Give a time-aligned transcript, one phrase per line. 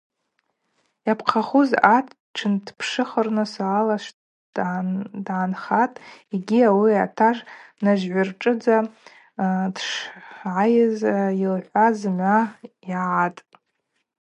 [1.05, 4.15] Йапхъахуз атшын дпшыхвырныс алашв
[4.55, 6.01] дгӏанхатӏ
[6.35, 7.43] йгьи ауи атажв
[7.83, 8.77] нажгӏвыршӏыдза
[9.75, 10.97] дшгӏайыз,
[11.41, 12.37] йылхӏваз зымгӏва
[12.91, 13.41] йагӏатӏ.